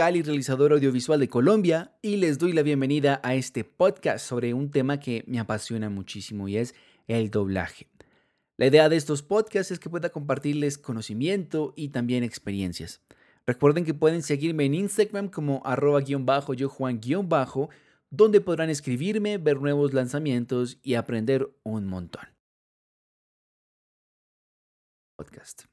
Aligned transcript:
y 0.00 0.22
realizador 0.22 0.72
audiovisual 0.72 1.20
de 1.20 1.28
Colombia 1.28 1.92
y 2.00 2.16
les 2.16 2.38
doy 2.38 2.54
la 2.54 2.62
bienvenida 2.62 3.20
a 3.22 3.34
este 3.34 3.64
podcast 3.64 4.26
sobre 4.26 4.54
un 4.54 4.70
tema 4.70 4.98
que 4.98 5.24
me 5.26 5.38
apasiona 5.38 5.90
muchísimo 5.90 6.48
y 6.48 6.56
es 6.56 6.74
el 7.06 7.30
doblaje. 7.30 7.86
La 8.56 8.66
idea 8.66 8.88
de 8.88 8.96
estos 8.96 9.22
podcasts 9.22 9.72
es 9.72 9.78
que 9.78 9.90
pueda 9.90 10.08
compartirles 10.08 10.78
conocimiento 10.78 11.74
y 11.76 11.90
también 11.90 12.24
experiencias. 12.24 13.02
Recuerden 13.46 13.84
que 13.84 13.92
pueden 13.92 14.22
seguirme 14.22 14.64
en 14.64 14.72
Instagram 14.72 15.28
como 15.28 15.60
arroba 15.66 16.00
guion 16.00 16.24
bajo 16.24 16.54
yo 16.54 16.70
Juan 16.70 16.98
guion 16.98 17.28
bajo, 17.28 17.68
donde 18.08 18.40
podrán 18.40 18.70
escribirme, 18.70 19.36
ver 19.36 19.60
nuevos 19.60 19.92
lanzamientos 19.92 20.78
y 20.82 20.94
aprender 20.94 21.54
un 21.62 21.86
montón. 21.86 22.24
Podcast. 25.18 25.64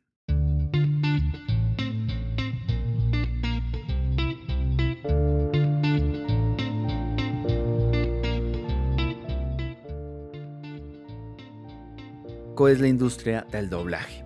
Es 12.65 12.79
la 12.79 12.87
industria 12.87 13.45
del 13.51 13.69
doblaje. 13.69 14.23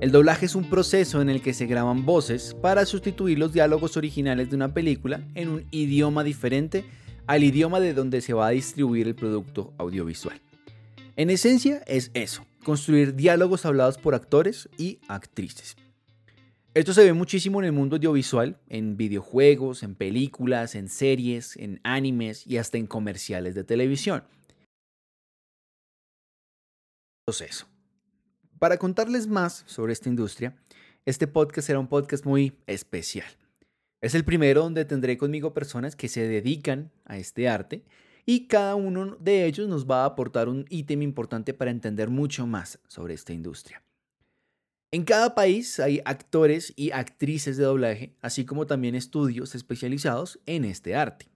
El 0.00 0.10
doblaje 0.10 0.46
es 0.46 0.54
un 0.54 0.70
proceso 0.70 1.20
en 1.20 1.28
el 1.28 1.42
que 1.42 1.52
se 1.52 1.66
graban 1.66 2.06
voces 2.06 2.54
para 2.54 2.86
sustituir 2.86 3.38
los 3.38 3.52
diálogos 3.52 3.98
originales 3.98 4.48
de 4.48 4.56
una 4.56 4.72
película 4.72 5.20
en 5.34 5.50
un 5.50 5.66
idioma 5.70 6.24
diferente 6.24 6.86
al 7.26 7.44
idioma 7.44 7.80
de 7.80 7.92
donde 7.92 8.22
se 8.22 8.32
va 8.32 8.46
a 8.46 8.50
distribuir 8.50 9.06
el 9.06 9.14
producto 9.14 9.74
audiovisual. 9.76 10.40
En 11.16 11.28
esencia 11.28 11.82
es 11.86 12.10
eso, 12.14 12.46
construir 12.64 13.14
diálogos 13.14 13.66
hablados 13.66 13.98
por 13.98 14.14
actores 14.14 14.70
y 14.78 14.98
actrices. 15.08 15.76
Esto 16.72 16.94
se 16.94 17.04
ve 17.04 17.12
muchísimo 17.12 17.60
en 17.60 17.66
el 17.66 17.72
mundo 17.72 17.96
audiovisual, 17.96 18.58
en 18.68 18.96
videojuegos, 18.96 19.82
en 19.82 19.94
películas, 19.94 20.74
en 20.74 20.88
series, 20.88 21.56
en 21.56 21.80
animes 21.84 22.46
y 22.46 22.56
hasta 22.56 22.78
en 22.78 22.86
comerciales 22.86 23.54
de 23.54 23.64
televisión 23.64 24.24
proceso. 27.26 27.66
Para 28.60 28.78
contarles 28.78 29.26
más 29.26 29.64
sobre 29.66 29.92
esta 29.92 30.08
industria, 30.08 30.56
este 31.04 31.26
podcast 31.26 31.66
será 31.66 31.80
un 31.80 31.88
podcast 31.88 32.24
muy 32.24 32.56
especial. 32.68 33.26
Es 34.00 34.14
el 34.14 34.24
primero 34.24 34.62
donde 34.62 34.84
tendré 34.84 35.18
conmigo 35.18 35.52
personas 35.52 35.96
que 35.96 36.06
se 36.06 36.28
dedican 36.28 36.92
a 37.04 37.18
este 37.18 37.48
arte 37.48 37.84
y 38.24 38.46
cada 38.46 38.76
uno 38.76 39.16
de 39.18 39.44
ellos 39.44 39.66
nos 39.66 39.90
va 39.90 40.02
a 40.02 40.06
aportar 40.06 40.48
un 40.48 40.66
ítem 40.68 41.02
importante 41.02 41.52
para 41.52 41.72
entender 41.72 42.10
mucho 42.10 42.46
más 42.46 42.78
sobre 42.86 43.14
esta 43.14 43.32
industria. 43.32 43.82
En 44.92 45.02
cada 45.02 45.34
país 45.34 45.80
hay 45.80 46.00
actores 46.04 46.72
y 46.76 46.92
actrices 46.92 47.56
de 47.56 47.64
doblaje, 47.64 48.14
así 48.20 48.44
como 48.44 48.68
también 48.68 48.94
estudios 48.94 49.56
especializados 49.56 50.38
en 50.46 50.64
este 50.64 50.94
arte 50.94 51.26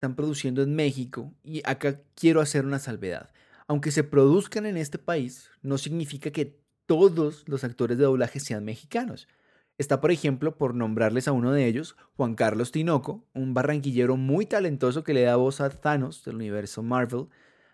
están 0.00 0.16
produciendo 0.16 0.62
en 0.62 0.74
México 0.74 1.34
y 1.44 1.60
acá 1.66 2.00
quiero 2.14 2.40
hacer 2.40 2.64
una 2.64 2.78
salvedad. 2.78 3.34
Aunque 3.68 3.90
se 3.90 4.02
produzcan 4.02 4.64
en 4.64 4.78
este 4.78 4.96
país, 4.96 5.50
no 5.60 5.76
significa 5.76 6.30
que 6.30 6.58
todos 6.86 7.46
los 7.46 7.64
actores 7.64 7.98
de 7.98 8.04
doblaje 8.04 8.40
sean 8.40 8.64
mexicanos. 8.64 9.28
Está, 9.76 10.00
por 10.00 10.10
ejemplo, 10.10 10.56
por 10.56 10.74
nombrarles 10.74 11.28
a 11.28 11.32
uno 11.32 11.52
de 11.52 11.66
ellos, 11.66 11.96
Juan 12.16 12.34
Carlos 12.34 12.72
Tinoco, 12.72 13.28
un 13.34 13.52
barranquillero 13.52 14.16
muy 14.16 14.46
talentoso 14.46 15.04
que 15.04 15.12
le 15.12 15.20
da 15.20 15.36
voz 15.36 15.60
a 15.60 15.68
Thanos 15.68 16.24
del 16.24 16.36
universo 16.36 16.82
Marvel, 16.82 17.26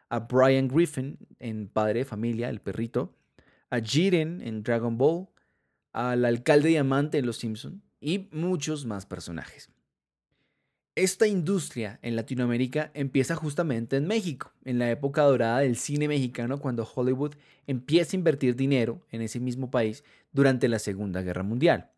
a 0.08 0.18
Brian 0.18 0.66
Griffin 0.66 1.18
en 1.38 1.68
Padre 1.68 2.00
de 2.00 2.06
Familia, 2.06 2.48
el 2.48 2.60
perrito, 2.60 3.14
a 3.70 3.78
Jiren 3.78 4.40
en 4.42 4.64
Dragon 4.64 4.98
Ball, 4.98 5.28
al 5.92 6.24
alcalde 6.24 6.70
Diamante 6.70 7.18
en 7.18 7.26
Los 7.26 7.36
Simpson 7.36 7.84
y 8.00 8.28
muchos 8.32 8.84
más 8.84 9.06
personajes. 9.06 9.70
Esta 10.96 11.26
industria 11.26 11.98
en 12.00 12.16
Latinoamérica 12.16 12.90
empieza 12.94 13.36
justamente 13.36 13.96
en 13.96 14.06
México, 14.06 14.54
en 14.64 14.78
la 14.78 14.90
época 14.90 15.24
dorada 15.24 15.58
del 15.58 15.76
cine 15.76 16.08
mexicano, 16.08 16.58
cuando 16.58 16.90
Hollywood 16.90 17.34
empieza 17.66 18.16
a 18.16 18.18
invertir 18.18 18.56
dinero 18.56 19.02
en 19.10 19.20
ese 19.20 19.38
mismo 19.38 19.70
país 19.70 20.04
durante 20.32 20.68
la 20.68 20.78
Segunda 20.78 21.20
Guerra 21.20 21.42
Mundial. 21.42 21.90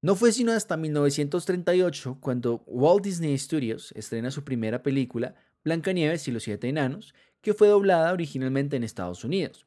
No 0.00 0.14
fue 0.14 0.30
sino 0.30 0.52
hasta 0.52 0.76
1938 0.76 2.18
cuando 2.20 2.62
Walt 2.66 3.02
Disney 3.02 3.36
Studios 3.36 3.90
estrena 3.96 4.30
su 4.30 4.44
primera 4.44 4.84
película, 4.84 5.34
Blancanieves 5.64 6.28
y 6.28 6.30
los 6.30 6.44
Siete 6.44 6.68
Enanos, 6.68 7.14
que 7.40 7.52
fue 7.52 7.66
doblada 7.66 8.12
originalmente 8.12 8.76
en 8.76 8.84
Estados 8.84 9.24
Unidos. 9.24 9.66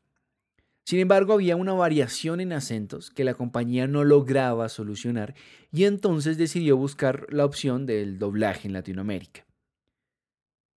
Sin 0.85 0.99
embargo, 0.99 1.33
había 1.33 1.55
una 1.55 1.73
variación 1.73 2.39
en 2.39 2.53
acentos 2.53 3.09
que 3.09 3.23
la 3.23 3.33
compañía 3.33 3.87
no 3.87 4.03
lograba 4.03 4.69
solucionar 4.69 5.33
y 5.71 5.85
entonces 5.85 6.37
decidió 6.37 6.77
buscar 6.77 7.25
la 7.31 7.43
opción 7.43 7.87
del 7.87 8.19
doblaje 8.19 8.67
en 8.67 8.73
Latinoamérica. 8.73 9.45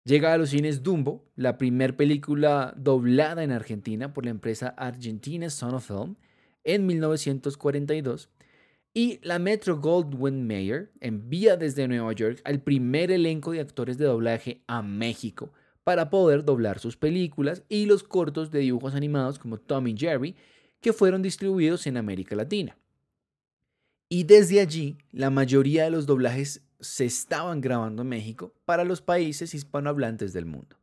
Llega 0.06 0.32
a 0.32 0.38
los 0.38 0.48
cines 0.48 0.82
Dumbo, 0.82 1.30
la 1.36 1.58
primera 1.58 1.94
película 1.94 2.72
doblada 2.78 3.44
en 3.44 3.52
Argentina 3.52 4.14
por 4.14 4.24
la 4.24 4.30
empresa 4.30 4.68
argentina 4.68 5.50
Sonofilm 5.50 6.16
en 6.64 6.86
1942, 6.86 8.30
y 8.94 9.20
la 9.22 9.38
Metro 9.38 9.78
Goldwyn 9.78 10.46
Mayer 10.46 10.90
envía 11.00 11.58
desde 11.58 11.86
Nueva 11.86 12.14
York 12.14 12.40
al 12.44 12.62
primer 12.62 13.10
elenco 13.10 13.52
de 13.52 13.60
actores 13.60 13.98
de 13.98 14.06
doblaje 14.06 14.62
a 14.66 14.80
México 14.80 15.52
para 15.88 16.10
poder 16.10 16.44
doblar 16.44 16.80
sus 16.80 16.98
películas 16.98 17.62
y 17.70 17.86
los 17.86 18.02
cortos 18.02 18.50
de 18.50 18.58
dibujos 18.58 18.94
animados 18.94 19.38
como 19.38 19.56
Tom 19.56 19.86
y 19.86 19.96
Jerry 19.96 20.36
que 20.82 20.92
fueron 20.92 21.22
distribuidos 21.22 21.86
en 21.86 21.96
América 21.96 22.36
Latina. 22.36 22.76
Y 24.10 24.24
desde 24.24 24.60
allí, 24.60 24.98
la 25.12 25.30
mayoría 25.30 25.84
de 25.84 25.90
los 25.90 26.04
doblajes 26.04 26.60
se 26.78 27.06
estaban 27.06 27.62
grabando 27.62 28.02
en 28.02 28.08
México 28.10 28.52
para 28.66 28.84
los 28.84 29.00
países 29.00 29.54
hispanohablantes 29.54 30.34
del 30.34 30.44
mundo. 30.44 30.76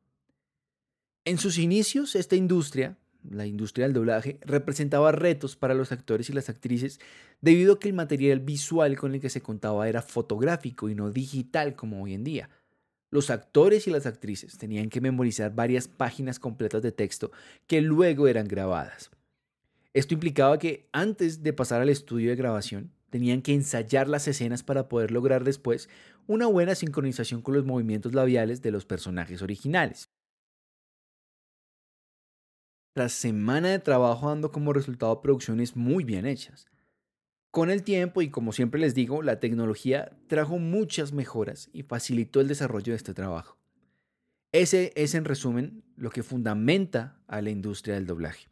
En 1.24 1.38
sus 1.38 1.60
inicios, 1.60 2.16
esta 2.16 2.36
industria, 2.36 2.98
la 3.30 3.46
industria 3.46 3.86
del 3.86 3.94
doblaje, 3.94 4.40
representaba 4.42 5.12
retos 5.12 5.56
para 5.56 5.76
los 5.76 5.92
actores 5.92 6.32
y 6.32 6.34
las 6.34 6.50
actrices 6.50 7.00
debido 7.42 7.74
a 7.74 7.80
que 7.80 7.90
el 7.90 7.94
material 7.94 8.40
visual 8.40 8.98
con 8.98 9.14
el 9.14 9.22
que 9.22 9.30
se 9.30 9.44
contaba 9.44 9.88
era 9.88 10.02
fotográfico 10.02 10.90
y 10.90 10.96
no 10.96 11.12
digital 11.12 11.76
como 11.76 12.02
hoy 12.02 12.16
en 12.16 12.24
día. 12.24 12.50
Los 13.16 13.30
actores 13.30 13.88
y 13.88 13.92
las 13.92 14.06
actrices 14.06 14.58
tenían 14.58 14.90
que 14.90 15.00
memorizar 15.00 15.56
varias 15.56 15.88
páginas 15.88 16.38
completas 16.38 16.82
de 16.82 16.92
texto 16.92 17.32
que 17.66 17.80
luego 17.80 18.28
eran 18.28 18.46
grabadas. 18.46 19.10
Esto 19.94 20.16
implicaba 20.16 20.60
que 20.60 20.90
antes 20.92 21.42
de 21.42 21.54
pasar 21.54 21.82
al 21.82 21.88
estudio 21.88 22.30
de 22.30 22.36
grabación, 22.36 22.92
tenían 23.10 23.42
que 23.42 23.54
ensayar 23.54 24.10
las 24.10 24.28
escenas 24.28 24.64
para 24.64 24.90
poder 24.90 25.12
lograr 25.12 25.46
después 25.46 25.88
una 26.28 26.48
buena 26.48 26.76
sincronización 26.76 27.42
con 27.42 27.56
los 27.56 27.64
movimientos 27.64 28.14
labiales 28.14 28.62
de 28.62 28.72
los 28.72 28.84
personajes 28.86 29.42
originales. 29.42 30.10
Tras 32.94 33.14
semana 33.14 33.70
de 33.70 33.80
trabajo 33.80 34.28
dando 34.28 34.52
como 34.52 34.74
resultado 34.74 35.22
producciones 35.22 35.78
muy 35.78 36.04
bien 36.04 36.26
hechas. 36.26 36.68
Con 37.56 37.70
el 37.70 37.84
tiempo 37.84 38.22
y 38.22 38.30
como 38.30 38.52
siempre 38.52 38.82
les 38.82 38.96
digo, 38.96 39.22
la 39.22 39.40
tecnología 39.40 40.12
trajo 40.28 40.60
muchas 40.60 41.14
mejoras 41.14 41.70
y 41.72 41.84
facilitó 41.84 42.42
el 42.42 42.50
desarrollo 42.50 42.92
de 42.92 42.98
este 42.98 43.14
trabajo. 43.14 43.58
Ese 44.52 44.92
es 44.98 45.16
en 45.16 45.24
resumen 45.24 45.82
lo 45.96 46.10
que 46.10 46.22
fundamenta 46.22 47.18
a 47.28 47.42
la 47.42 47.52
industria 47.52 47.96
del 47.96 48.08
doblaje. 48.08 48.50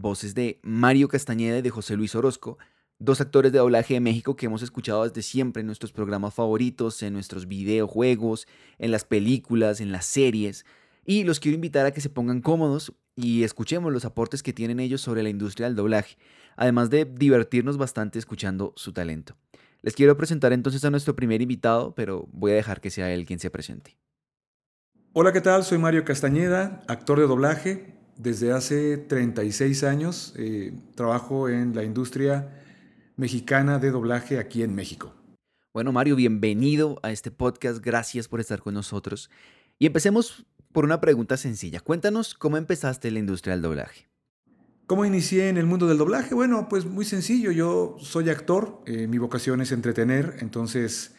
Voces 0.00 0.36
de 0.36 0.60
Mario 0.62 1.08
Castañeda 1.08 1.58
y 1.58 1.62
de 1.62 1.70
José 1.70 1.96
Luis 1.96 2.14
Orozco, 2.14 2.58
dos 3.00 3.20
actores 3.20 3.50
de 3.50 3.58
doblaje 3.58 3.94
de 3.94 4.00
México 4.00 4.36
que 4.36 4.46
hemos 4.46 4.62
escuchado 4.62 5.02
desde 5.02 5.22
siempre 5.22 5.62
en 5.62 5.66
nuestros 5.66 5.90
programas 5.90 6.32
favoritos, 6.32 7.02
en 7.02 7.12
nuestros 7.12 7.48
videojuegos, 7.48 8.46
en 8.78 8.92
las 8.92 9.04
películas, 9.04 9.80
en 9.80 9.90
las 9.90 10.06
series. 10.06 10.64
Y 11.04 11.24
los 11.24 11.40
quiero 11.40 11.54
invitar 11.54 11.86
a 11.86 11.92
que 11.92 12.00
se 12.00 12.10
pongan 12.10 12.40
cómodos 12.40 12.92
y 13.16 13.42
escuchemos 13.42 13.92
los 13.92 14.04
aportes 14.04 14.42
que 14.42 14.52
tienen 14.52 14.80
ellos 14.80 15.00
sobre 15.00 15.22
la 15.22 15.28
industria 15.28 15.66
del 15.66 15.76
doblaje, 15.76 16.16
además 16.56 16.90
de 16.90 17.04
divertirnos 17.04 17.76
bastante 17.76 18.18
escuchando 18.18 18.72
su 18.76 18.92
talento. 18.92 19.36
Les 19.82 19.94
quiero 19.94 20.16
presentar 20.16 20.52
entonces 20.52 20.84
a 20.84 20.90
nuestro 20.90 21.16
primer 21.16 21.40
invitado, 21.40 21.94
pero 21.94 22.28
voy 22.32 22.52
a 22.52 22.56
dejar 22.56 22.80
que 22.80 22.90
sea 22.90 23.12
él 23.12 23.24
quien 23.24 23.38
se 23.38 23.50
presente. 23.50 23.96
Hola, 25.12 25.32
¿qué 25.32 25.40
tal? 25.40 25.64
Soy 25.64 25.78
Mario 25.78 26.04
Castañeda, 26.04 26.82
actor 26.86 27.18
de 27.18 27.26
doblaje. 27.26 27.94
Desde 28.16 28.52
hace 28.52 28.98
36 28.98 29.82
años 29.84 30.34
eh, 30.36 30.74
trabajo 30.94 31.48
en 31.48 31.74
la 31.74 31.84
industria 31.84 32.62
mexicana 33.16 33.78
de 33.78 33.90
doblaje 33.90 34.38
aquí 34.38 34.62
en 34.62 34.74
México. 34.74 35.14
Bueno, 35.72 35.92
Mario, 35.92 36.16
bienvenido 36.16 36.98
a 37.02 37.10
este 37.10 37.30
podcast. 37.30 37.82
Gracias 37.82 38.28
por 38.28 38.40
estar 38.40 38.60
con 38.60 38.74
nosotros. 38.74 39.30
Y 39.78 39.86
empecemos 39.86 40.44
por 40.72 40.84
una 40.84 41.00
pregunta 41.00 41.36
sencilla. 41.36 41.80
Cuéntanos 41.80 42.34
cómo 42.34 42.56
empezaste 42.56 43.10
la 43.10 43.18
industria 43.18 43.54
del 43.54 43.62
doblaje. 43.62 44.10
¿Cómo 44.86 45.04
inicié 45.04 45.48
en 45.48 45.56
el 45.56 45.66
mundo 45.66 45.86
del 45.86 45.98
doblaje? 45.98 46.34
Bueno, 46.34 46.68
pues 46.68 46.84
muy 46.84 47.04
sencillo. 47.04 47.52
Yo 47.52 47.96
soy 48.00 48.28
actor, 48.28 48.82
eh, 48.86 49.06
mi 49.06 49.18
vocación 49.18 49.60
es 49.60 49.70
entretener, 49.70 50.36
entonces 50.40 51.14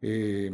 eh, 0.00 0.52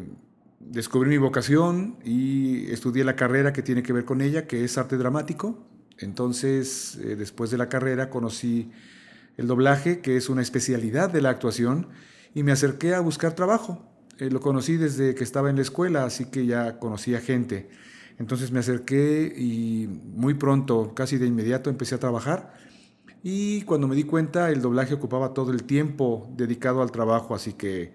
descubrí 0.59 1.11
mi 1.11 1.19
vocación 1.19 1.99
y 2.05 2.69
estudié 2.73 3.05
la 3.05 3.15
carrera 3.15 3.53
que 3.53 3.62
tiene 3.62 3.85
que 3.85 3.93
ver 3.93 4.05
con 4.05 4.21
ella, 4.21 4.49
que 4.49 4.65
es 4.65 4.79
arte 4.79 4.97
dramático. 4.97 5.65
Entonces, 5.99 6.97
eh, 6.97 7.15
después 7.15 7.53
de 7.53 7.59
la 7.59 7.69
carrera 7.69 8.11
conocí 8.11 8.73
el 9.37 9.47
doblaje, 9.47 10.00
que 10.00 10.17
es 10.17 10.29
una 10.29 10.43
especialidad 10.43 11.09
de 11.09 11.21
la 11.21 11.31
actuación, 11.31 11.87
y 12.35 12.43
me 12.43 12.50
acerqué 12.50 12.94
a 12.94 13.00
buscar 13.00 13.35
trabajo. 13.35 13.87
Lo 14.19 14.41
conocí 14.41 14.76
desde 14.76 15.15
que 15.15 15.23
estaba 15.25 15.50
en 15.50 15.56
la 15.56 15.62
escuela, 15.62 16.05
así 16.05 16.26
que 16.26 16.47
ya 16.47 16.79
conocía 16.79 17.21
gente. 17.21 17.71
Entonces 18.20 18.52
me 18.52 18.58
acerqué 18.58 19.32
y 19.34 19.87
muy 19.88 20.34
pronto, 20.34 20.94
casi 20.94 21.17
de 21.17 21.26
inmediato, 21.26 21.70
empecé 21.70 21.94
a 21.94 21.99
trabajar. 21.99 22.52
Y 23.22 23.62
cuando 23.62 23.88
me 23.88 23.96
di 23.96 24.05
cuenta, 24.05 24.50
el 24.50 24.61
doblaje 24.61 24.93
ocupaba 24.93 25.32
todo 25.32 25.52
el 25.52 25.64
tiempo 25.64 26.31
dedicado 26.37 26.82
al 26.82 26.93
trabajo, 26.93 27.34
así 27.34 27.55
que 27.55 27.94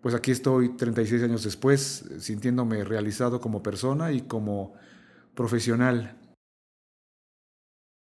pues 0.00 0.14
aquí 0.14 0.30
estoy 0.30 0.70
36 0.76 1.22
años 1.24 1.44
después, 1.44 2.08
sintiéndome 2.20 2.84
realizado 2.84 3.38
como 3.38 3.62
persona 3.62 4.12
y 4.12 4.22
como 4.22 4.72
profesional. 5.34 6.18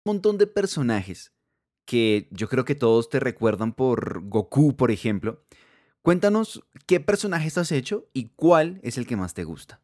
Un 0.06 0.14
montón 0.14 0.38
de 0.38 0.46
personajes 0.46 1.34
que 1.88 2.28
yo 2.30 2.50
creo 2.50 2.66
que 2.66 2.76
todos 2.76 3.10
te 3.10 3.20
recuerdan 3.20 3.74
por 3.74 4.22
Goku, 4.30 4.76
por 4.76 4.92
ejemplo. 4.92 5.44
Cuéntanos 6.04 6.64
qué 6.86 7.00
personajes 7.00 7.58
has 7.58 7.72
hecho 7.72 8.08
y 8.14 8.30
cuál 8.36 8.80
es 8.84 9.00
el 9.00 9.08
que 9.08 9.18
más 9.18 9.34
te 9.34 9.44
gusta. 9.44 9.82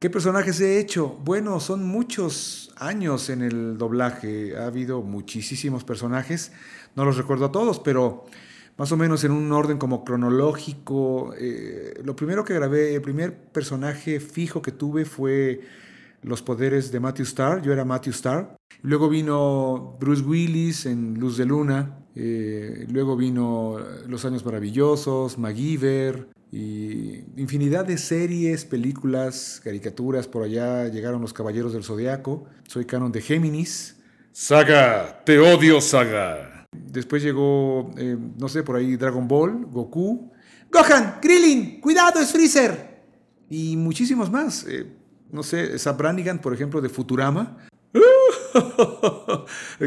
¿Qué 0.00 0.08
personajes 0.08 0.58
he 0.62 0.78
hecho? 0.78 1.18
Bueno, 1.26 1.60
son 1.60 1.84
muchos 1.84 2.72
años 2.76 3.28
en 3.28 3.42
el 3.42 3.76
doblaje. 3.76 4.56
Ha 4.56 4.64
habido 4.64 5.02
muchísimos 5.02 5.84
personajes. 5.84 6.52
No 6.96 7.04
los 7.04 7.18
recuerdo 7.18 7.44
a 7.44 7.52
todos, 7.52 7.80
pero 7.80 8.24
más 8.78 8.90
o 8.92 8.96
menos 8.96 9.24
en 9.24 9.32
un 9.32 9.52
orden 9.52 9.76
como 9.76 10.02
cronológico. 10.02 11.34
Eh, 11.38 12.00
lo 12.02 12.16
primero 12.16 12.46
que 12.46 12.54
grabé, 12.54 12.94
el 12.94 13.02
primer 13.02 13.36
personaje 13.36 14.20
fijo 14.20 14.62
que 14.62 14.72
tuve 14.72 15.04
fue 15.04 15.60
los 16.22 16.40
poderes 16.40 16.90
de 16.90 16.98
Matthew 16.98 17.24
Starr. 17.24 17.60
Yo 17.60 17.70
era 17.70 17.84
Matthew 17.84 18.12
Starr. 18.14 18.56
Luego 18.80 19.10
vino 19.10 19.98
Bruce 20.00 20.22
Willis 20.22 20.86
en 20.86 21.20
Luz 21.20 21.36
de 21.36 21.44
Luna. 21.44 21.98
Eh, 22.14 22.86
luego 22.90 23.18
vino 23.18 23.76
Los 24.08 24.24
Años 24.24 24.46
Maravillosos, 24.46 25.36
MacGyver 25.36 26.39
y 26.52 27.22
infinidad 27.36 27.84
de 27.84 27.96
series, 27.96 28.64
películas, 28.64 29.60
caricaturas. 29.62 30.26
Por 30.26 30.42
allá 30.42 30.88
llegaron 30.88 31.20
Los 31.20 31.32
Caballeros 31.32 31.72
del 31.72 31.84
Zodiaco. 31.84 32.44
Soy 32.66 32.86
canon 32.86 33.12
de 33.12 33.22
Géminis. 33.22 33.96
Saga, 34.32 35.22
te 35.24 35.38
odio, 35.38 35.80
Saga. 35.80 36.66
Después 36.72 37.22
llegó, 37.22 37.90
eh, 37.96 38.16
no 38.38 38.48
sé, 38.48 38.62
por 38.62 38.76
ahí 38.76 38.96
Dragon 38.96 39.26
Ball, 39.28 39.66
Goku. 39.66 40.32
Gohan, 40.70 41.18
Krillin, 41.20 41.80
cuidado, 41.80 42.20
es 42.20 42.32
Freezer. 42.32 43.00
Y 43.48 43.76
muchísimos 43.76 44.30
más. 44.30 44.64
Eh, 44.68 44.86
no 45.32 45.42
sé, 45.42 45.78
Sabranigan, 45.78 46.40
por 46.40 46.54
ejemplo, 46.54 46.80
de 46.80 46.88
Futurama. 46.88 47.58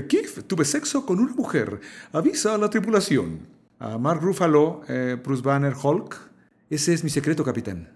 Keith, 0.10 0.45
tuve 0.48 0.65
sexo 0.65 1.06
con 1.06 1.19
una 1.19 1.33
mujer. 1.33 1.80
Avisa 2.12 2.56
a 2.56 2.57
la 2.57 2.69
tripulación. 2.69 3.48
A 3.80 3.98
Mark 3.98 4.21
Ruffalo, 4.21 4.81
eh, 4.88 5.18
Bruce 5.21 5.42
Banner, 5.42 5.74
Hulk. 5.81 6.32
Ese 6.73 6.91
es 6.91 7.03
mi 7.03 7.11
secreto, 7.11 7.43
capitán. 7.43 7.87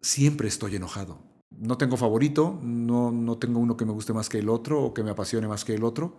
Siempre 0.00 0.48
estoy 0.48 0.74
enojado. 0.76 1.18
No 1.50 1.76
tengo 1.76 1.98
favorito, 1.98 2.58
no, 2.62 3.12
no 3.12 3.36
tengo 3.36 3.60
uno 3.60 3.76
que 3.76 3.84
me 3.84 3.92
guste 3.92 4.14
más 4.14 4.30
que 4.30 4.38
el 4.38 4.48
otro 4.48 4.82
o 4.82 4.94
que 4.94 5.02
me 5.02 5.10
apasione 5.10 5.46
más 5.46 5.66
que 5.66 5.74
el 5.74 5.84
otro. 5.84 6.16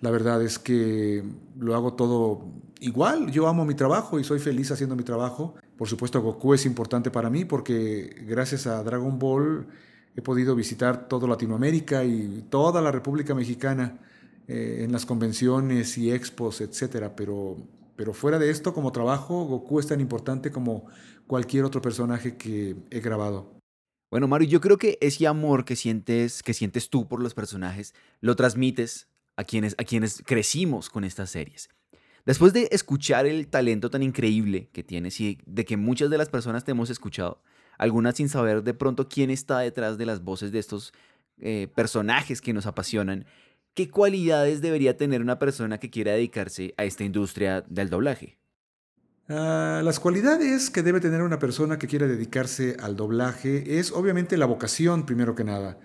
La 0.00 0.10
verdad 0.10 0.42
es 0.42 0.58
que 0.58 1.22
lo 1.56 1.76
hago 1.76 1.92
todo 1.94 2.50
igual. 2.80 3.30
Yo 3.30 3.46
amo 3.46 3.64
mi 3.64 3.74
trabajo 3.74 4.18
y 4.18 4.24
soy 4.24 4.40
feliz 4.40 4.72
haciendo 4.72 4.96
mi 4.96 5.04
trabajo. 5.04 5.54
Por 5.78 5.86
supuesto, 5.86 6.20
Goku 6.20 6.52
es 6.52 6.66
importante 6.66 7.12
para 7.12 7.30
mí 7.30 7.44
porque 7.44 8.24
gracias 8.26 8.66
a 8.66 8.82
Dragon 8.82 9.16
Ball 9.16 9.68
he 10.16 10.22
podido 10.22 10.56
visitar 10.56 11.06
toda 11.06 11.28
Latinoamérica 11.28 12.02
y 12.02 12.44
toda 12.50 12.82
la 12.82 12.90
República 12.90 13.36
Mexicana 13.36 14.00
eh, 14.48 14.80
en 14.82 14.90
las 14.90 15.06
convenciones 15.06 15.96
y 15.96 16.10
expos, 16.10 16.60
etcétera. 16.60 17.14
Pero, 17.14 17.56
pero 17.96 18.12
fuera 18.12 18.38
de 18.38 18.50
esto, 18.50 18.72
como 18.72 18.92
trabajo, 18.92 19.44
Goku 19.44 19.80
es 19.80 19.86
tan 19.86 20.00
importante 20.00 20.50
como 20.50 20.86
cualquier 21.26 21.64
otro 21.64 21.82
personaje 21.82 22.36
que 22.36 22.76
he 22.90 23.00
grabado. 23.00 23.56
Bueno, 24.10 24.28
Mario, 24.28 24.48
yo 24.48 24.60
creo 24.60 24.78
que 24.78 24.98
ese 25.00 25.26
amor 25.26 25.64
que 25.64 25.74
sientes, 25.74 26.42
que 26.42 26.54
sientes 26.54 26.90
tú 26.90 27.08
por 27.08 27.20
los 27.20 27.34
personajes 27.34 27.94
lo 28.20 28.36
transmites 28.36 29.08
a 29.36 29.44
quienes, 29.44 29.74
a 29.78 29.84
quienes 29.84 30.22
crecimos 30.24 30.90
con 30.90 31.04
estas 31.04 31.30
series. 31.30 31.68
Después 32.24 32.52
de 32.52 32.68
escuchar 32.72 33.26
el 33.26 33.48
talento 33.48 33.90
tan 33.90 34.02
increíble 34.02 34.68
que 34.72 34.82
tienes 34.82 35.20
y 35.20 35.38
de 35.46 35.64
que 35.64 35.76
muchas 35.76 36.10
de 36.10 36.18
las 36.18 36.28
personas 36.28 36.64
te 36.64 36.72
hemos 36.72 36.90
escuchado, 36.90 37.42
algunas 37.78 38.16
sin 38.16 38.28
saber 38.28 38.62
de 38.62 38.74
pronto 38.74 39.08
quién 39.08 39.30
está 39.30 39.60
detrás 39.60 39.98
de 39.98 40.06
las 40.06 40.22
voces 40.22 40.50
de 40.50 40.58
estos 40.58 40.92
eh, 41.38 41.68
personajes 41.74 42.40
que 42.40 42.52
nos 42.52 42.66
apasionan, 42.66 43.26
¿qué 43.76 43.90
cualidades 43.90 44.62
debería 44.62 44.96
tener 44.96 45.20
una 45.20 45.38
persona 45.38 45.78
que 45.78 45.90
quiera 45.90 46.12
dedicarse 46.12 46.74
a 46.78 46.84
esta 46.84 47.04
industria 47.04 47.62
del 47.68 47.90
doblaje? 47.90 48.38
Ah, 49.28 49.82
las 49.84 50.00
cualidades 50.00 50.70
que 50.70 50.82
debe 50.82 50.98
tener 50.98 51.20
una 51.20 51.38
persona 51.38 51.78
que 51.78 51.86
quiera 51.86 52.06
dedicarse 52.06 52.76
al 52.80 52.96
doblaje 52.96 53.78
es 53.78 53.92
obviamente 53.92 54.38
la 54.38 54.46
vocación, 54.46 55.04
primero 55.04 55.34
que 55.34 55.44
nada. 55.44 55.78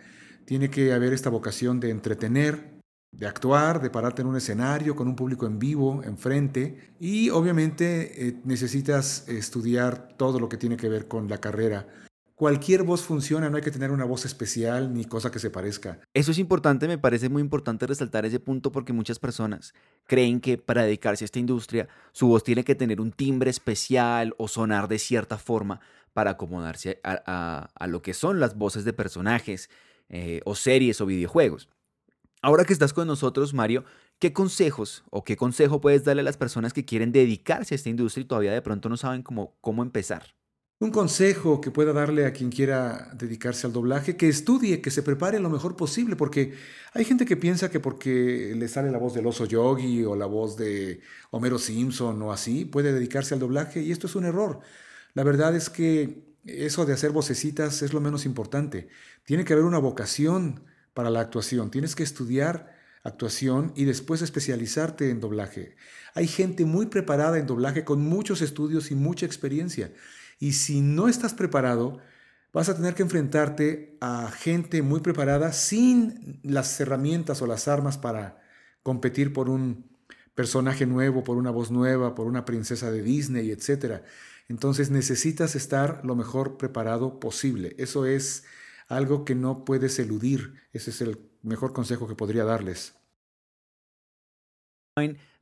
Tiene 0.45 0.69
que 0.69 0.93
haber 0.93 1.11
esta 1.11 1.29
vocación 1.29 1.81
de 1.81 1.89
entretener, 1.89 2.79
de 3.11 3.27
actuar, 3.27 3.81
de 3.81 3.89
pararte 3.89 4.21
en 4.21 4.29
un 4.29 4.37
escenario 4.37 4.95
con 4.95 5.09
un 5.09 5.15
público 5.17 5.45
en 5.45 5.59
vivo, 5.59 6.01
enfrente, 6.05 6.93
y 6.97 7.29
obviamente 7.29 8.27
eh, 8.27 8.39
necesitas 8.45 9.27
estudiar 9.27 10.15
todo 10.17 10.39
lo 10.39 10.47
que 10.47 10.57
tiene 10.57 10.77
que 10.77 10.87
ver 10.87 11.09
con 11.09 11.27
la 11.27 11.39
carrera. 11.39 11.87
Cualquier 12.41 12.81
voz 12.81 13.03
funciona, 13.03 13.51
no 13.51 13.57
hay 13.57 13.61
que 13.61 13.69
tener 13.69 13.91
una 13.91 14.03
voz 14.03 14.25
especial 14.25 14.95
ni 14.95 15.05
cosa 15.05 15.29
que 15.29 15.37
se 15.37 15.51
parezca. 15.51 15.99
Eso 16.11 16.31
es 16.31 16.39
importante, 16.39 16.87
me 16.87 16.97
parece 16.97 17.29
muy 17.29 17.39
importante 17.39 17.85
resaltar 17.85 18.25
ese 18.25 18.39
punto 18.39 18.71
porque 18.71 18.93
muchas 18.93 19.19
personas 19.19 19.75
creen 20.07 20.41
que 20.41 20.57
para 20.57 20.81
dedicarse 20.81 21.23
a 21.23 21.27
esta 21.27 21.37
industria 21.37 21.87
su 22.13 22.25
voz 22.29 22.43
tiene 22.43 22.63
que 22.63 22.73
tener 22.73 22.99
un 22.99 23.11
timbre 23.11 23.51
especial 23.51 24.33
o 24.39 24.47
sonar 24.47 24.87
de 24.87 24.97
cierta 24.97 25.37
forma 25.37 25.81
para 26.13 26.31
acomodarse 26.31 26.99
a, 27.03 27.69
lo 27.85 28.01
que 28.01 28.15
son 28.15 28.39
las 28.39 28.57
voces 28.57 28.85
de 28.85 28.93
personajes 28.93 29.69
eh, 30.09 30.41
o 30.43 30.55
series 30.55 30.99
o 30.99 31.05
videojuegos. 31.05 31.69
Ahora 32.41 32.65
que 32.65 32.73
estás 32.73 32.91
con 32.91 33.05
nosotros, 33.05 33.53
Mario, 33.53 33.85
¿qué 34.17 34.33
consejos 34.33 35.03
o 35.11 35.23
qué 35.23 35.37
consejo 35.37 35.79
puedes 35.79 36.05
darle 36.05 36.21
a 36.21 36.25
las 36.25 36.37
personas 36.37 36.73
que 36.73 36.85
quieren 36.85 37.11
dedicarse 37.11 37.75
a 37.75 37.77
esta 37.77 37.89
industria 37.89 38.23
y 38.23 38.25
todavía 38.25 38.51
de 38.51 38.63
pronto 38.63 38.89
no 38.89 38.97
saben 38.97 39.21
cómo, 39.21 39.53
cómo 39.61 39.83
empezar? 39.83 40.40
Un 40.81 40.89
consejo 40.89 41.61
que 41.61 41.69
pueda 41.69 41.93
darle 41.93 42.25
a 42.25 42.33
quien 42.33 42.49
quiera 42.49 43.11
dedicarse 43.13 43.67
al 43.67 43.73
doblaje, 43.73 44.17
que 44.17 44.27
estudie, 44.27 44.81
que 44.81 44.89
se 44.89 45.03
prepare 45.03 45.39
lo 45.39 45.51
mejor 45.51 45.75
posible, 45.75 46.15
porque 46.15 46.55
hay 46.93 47.05
gente 47.05 47.23
que 47.23 47.37
piensa 47.37 47.69
que 47.69 47.79
porque 47.79 48.55
le 48.55 48.67
sale 48.67 48.89
la 48.89 48.97
voz 48.97 49.13
del 49.13 49.27
oso 49.27 49.45
yogi 49.45 50.03
o 50.03 50.15
la 50.15 50.25
voz 50.25 50.57
de 50.57 51.01
Homero 51.29 51.59
Simpson 51.59 52.19
o 52.23 52.31
así, 52.31 52.65
puede 52.65 52.93
dedicarse 52.93 53.35
al 53.35 53.39
doblaje 53.39 53.83
y 53.83 53.91
esto 53.91 54.07
es 54.07 54.15
un 54.15 54.25
error. 54.25 54.61
La 55.13 55.23
verdad 55.23 55.55
es 55.55 55.69
que 55.69 56.23
eso 56.45 56.83
de 56.87 56.93
hacer 56.93 57.11
vocecitas 57.11 57.83
es 57.83 57.93
lo 57.93 58.01
menos 58.01 58.25
importante. 58.25 58.89
Tiene 59.23 59.45
que 59.45 59.53
haber 59.53 59.65
una 59.65 59.77
vocación 59.77 60.63
para 60.95 61.11
la 61.11 61.19
actuación. 61.19 61.69
Tienes 61.69 61.93
que 61.93 62.01
estudiar 62.01 62.75
actuación 63.03 63.71
y 63.75 63.85
después 63.85 64.23
especializarte 64.23 65.11
en 65.11 65.19
doblaje. 65.19 65.75
Hay 66.15 66.25
gente 66.25 66.65
muy 66.65 66.87
preparada 66.87 67.37
en 67.37 67.45
doblaje 67.45 67.83
con 67.83 68.03
muchos 68.03 68.41
estudios 68.41 68.89
y 68.89 68.95
mucha 68.95 69.27
experiencia. 69.27 69.91
Y 70.41 70.53
si 70.53 70.81
no 70.81 71.07
estás 71.07 71.35
preparado, 71.35 71.99
vas 72.51 72.67
a 72.67 72.75
tener 72.75 72.95
que 72.95 73.03
enfrentarte 73.03 73.95
a 74.01 74.31
gente 74.31 74.81
muy 74.81 74.99
preparada 74.99 75.53
sin 75.53 76.39
las 76.41 76.79
herramientas 76.81 77.43
o 77.43 77.47
las 77.47 77.67
armas 77.67 77.99
para 77.99 78.41
competir 78.81 79.33
por 79.33 79.49
un 79.49 79.85
personaje 80.33 80.87
nuevo, 80.87 81.23
por 81.23 81.37
una 81.37 81.51
voz 81.51 81.69
nueva, 81.69 82.15
por 82.15 82.25
una 82.25 82.43
princesa 82.43 82.89
de 82.89 83.03
Disney, 83.03 83.51
etc. 83.51 84.01
Entonces 84.49 84.89
necesitas 84.89 85.55
estar 85.55 86.01
lo 86.03 86.15
mejor 86.15 86.57
preparado 86.57 87.19
posible. 87.19 87.75
Eso 87.77 88.07
es 88.07 88.43
algo 88.87 89.25
que 89.25 89.35
no 89.35 89.63
puedes 89.63 89.99
eludir. 89.99 90.55
Ese 90.73 90.89
es 90.89 91.01
el 91.01 91.19
mejor 91.43 91.71
consejo 91.71 92.07
que 92.07 92.15
podría 92.15 92.45
darles. 92.45 92.95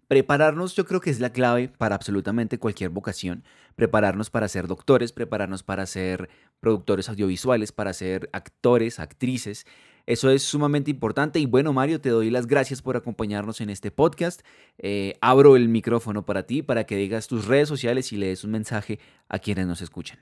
Prepararnos 0.09 0.73
yo 0.73 0.87
creo 0.87 1.01
que 1.01 1.11
es 1.11 1.19
la 1.19 1.31
clave 1.31 1.71
para 1.77 1.93
absolutamente 1.93 2.57
cualquier 2.57 2.89
vocación. 2.89 3.43
Prepararnos 3.75 4.31
para 4.31 4.47
ser 4.47 4.65
doctores, 4.65 5.11
prepararnos 5.11 5.61
para 5.61 5.85
ser 5.85 6.31
productores 6.59 7.09
audiovisuales, 7.09 7.71
para 7.71 7.93
ser 7.93 8.27
actores, 8.33 8.99
actrices. 8.99 9.67
Eso 10.07 10.31
es 10.31 10.41
sumamente 10.41 10.89
importante 10.89 11.37
y 11.37 11.45
bueno 11.45 11.73
Mario, 11.73 12.01
te 12.01 12.09
doy 12.09 12.31
las 12.31 12.47
gracias 12.47 12.81
por 12.81 12.97
acompañarnos 12.97 13.61
en 13.61 13.69
este 13.69 13.91
podcast. 13.91 14.41
Eh, 14.79 15.13
abro 15.21 15.55
el 15.55 15.69
micrófono 15.69 16.25
para 16.25 16.41
ti, 16.41 16.63
para 16.63 16.85
que 16.85 16.95
digas 16.95 17.27
tus 17.27 17.45
redes 17.45 17.69
sociales 17.69 18.11
y 18.11 18.17
le 18.17 18.29
des 18.29 18.43
un 18.43 18.49
mensaje 18.49 18.99
a 19.27 19.37
quienes 19.37 19.67
nos 19.67 19.83
escuchan. 19.83 20.17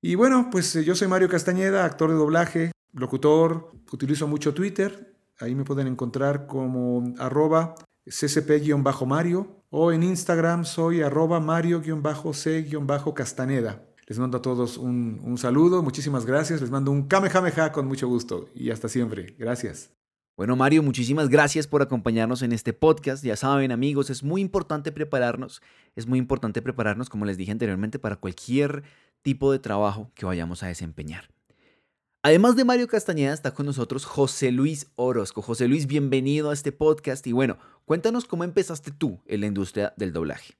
Y 0.00 0.14
bueno, 0.14 0.48
pues 0.50 0.74
eh, 0.76 0.82
yo 0.82 0.94
soy 0.94 1.08
Mario 1.08 1.28
Castañeda, 1.28 1.84
actor 1.84 2.08
de 2.08 2.16
doblaje, 2.16 2.72
locutor, 2.94 3.70
utilizo 3.92 4.26
mucho 4.26 4.54
Twitter, 4.54 5.14
ahí 5.40 5.54
me 5.54 5.64
pueden 5.64 5.88
encontrar 5.88 6.46
como 6.46 7.12
arroba 7.18 7.74
ccp-mario 8.06 9.62
o 9.70 9.92
en 9.92 10.02
Instagram 10.02 10.64
soy 10.64 11.02
arroba 11.02 11.38
mario-c-castaneda. 11.40 13.82
Les 14.06 14.18
mando 14.18 14.38
a 14.38 14.42
todos 14.42 14.78
un, 14.78 15.20
un 15.24 15.36
saludo, 15.36 15.82
muchísimas 15.82 16.24
gracias, 16.24 16.60
les 16.60 16.70
mando 16.70 16.92
un 16.92 17.08
kamehameha 17.08 17.72
con 17.72 17.86
mucho 17.86 18.06
gusto 18.06 18.48
y 18.54 18.70
hasta 18.70 18.88
siempre. 18.88 19.34
Gracias. 19.38 19.90
Bueno, 20.36 20.54
Mario, 20.54 20.82
muchísimas 20.82 21.30
gracias 21.30 21.66
por 21.66 21.80
acompañarnos 21.80 22.42
en 22.42 22.52
este 22.52 22.74
podcast. 22.74 23.24
Ya 23.24 23.36
saben, 23.36 23.72
amigos, 23.72 24.10
es 24.10 24.22
muy 24.22 24.42
importante 24.42 24.92
prepararnos. 24.92 25.62
Es 25.96 26.06
muy 26.06 26.18
importante 26.18 26.60
prepararnos, 26.60 27.08
como 27.08 27.24
les 27.24 27.38
dije 27.38 27.52
anteriormente, 27.52 27.98
para 27.98 28.16
cualquier 28.16 28.82
tipo 29.22 29.50
de 29.50 29.58
trabajo 29.58 30.10
que 30.14 30.26
vayamos 30.26 30.62
a 30.62 30.66
desempeñar. 30.66 31.30
Además 32.26 32.56
de 32.56 32.64
Mario 32.64 32.88
Castañeda, 32.88 33.32
está 33.32 33.54
con 33.54 33.66
nosotros 33.66 34.04
José 34.04 34.50
Luis 34.50 34.88
Orozco. 34.96 35.42
José 35.42 35.68
Luis, 35.68 35.86
bienvenido 35.86 36.50
a 36.50 36.54
este 36.54 36.72
podcast. 36.72 37.24
Y 37.28 37.30
bueno, 37.30 37.56
cuéntanos 37.84 38.24
cómo 38.24 38.42
empezaste 38.42 38.90
tú 38.90 39.20
en 39.26 39.42
la 39.42 39.46
industria 39.46 39.94
del 39.96 40.12
doblaje. 40.12 40.54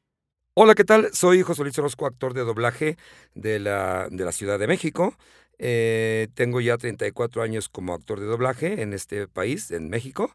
Hola, 0.54 0.76
¿qué 0.76 0.84
tal? 0.84 1.12
Soy 1.12 1.42
José 1.42 1.62
Luis 1.64 1.76
Orozco, 1.76 2.06
actor 2.06 2.34
de 2.34 2.42
doblaje 2.42 2.96
de 3.34 3.58
la, 3.58 4.06
de 4.08 4.24
la 4.24 4.30
Ciudad 4.30 4.60
de 4.60 4.68
México. 4.68 5.16
Eh, 5.58 6.28
tengo 6.34 6.60
ya 6.60 6.78
34 6.78 7.42
años 7.42 7.68
como 7.68 7.94
actor 7.94 8.20
de 8.20 8.26
doblaje 8.26 8.82
en 8.82 8.92
este 8.92 9.26
país, 9.26 9.72
en 9.72 9.88
México. 9.88 10.30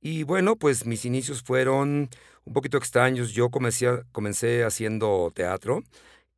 Y 0.00 0.24
bueno, 0.24 0.56
pues 0.56 0.84
mis 0.84 1.04
inicios 1.04 1.44
fueron 1.44 2.10
un 2.44 2.52
poquito 2.52 2.76
extraños. 2.76 3.30
Yo 3.30 3.50
comencé, 3.50 4.02
comencé 4.10 4.64
haciendo 4.64 5.30
teatro 5.32 5.84